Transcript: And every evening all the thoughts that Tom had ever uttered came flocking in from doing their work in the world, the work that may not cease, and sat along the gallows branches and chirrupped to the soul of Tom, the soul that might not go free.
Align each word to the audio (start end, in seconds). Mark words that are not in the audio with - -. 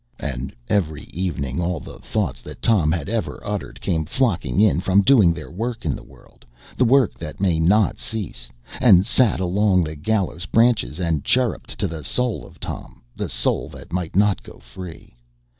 And 0.17 0.51
every 0.67 1.03
evening 1.13 1.61
all 1.61 1.79
the 1.79 1.99
thoughts 1.99 2.41
that 2.41 2.63
Tom 2.63 2.91
had 2.91 3.07
ever 3.07 3.39
uttered 3.45 3.79
came 3.79 4.05
flocking 4.05 4.59
in 4.59 4.79
from 4.79 5.03
doing 5.03 5.31
their 5.31 5.51
work 5.51 5.85
in 5.85 5.95
the 5.95 6.01
world, 6.01 6.43
the 6.75 6.83
work 6.85 7.19
that 7.19 7.39
may 7.39 7.59
not 7.59 7.99
cease, 7.99 8.49
and 8.79 9.05
sat 9.05 9.39
along 9.39 9.83
the 9.83 9.95
gallows 9.95 10.47
branches 10.47 10.99
and 10.99 11.23
chirrupped 11.23 11.77
to 11.77 11.87
the 11.87 12.03
soul 12.03 12.47
of 12.47 12.59
Tom, 12.59 13.03
the 13.15 13.29
soul 13.29 13.69
that 13.69 13.93
might 13.93 14.15
not 14.15 14.41
go 14.41 14.57
free. 14.57 15.13